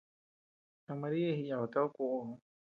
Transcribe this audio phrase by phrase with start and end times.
[0.85, 2.33] Ta María jiyaduta dikuoʼo.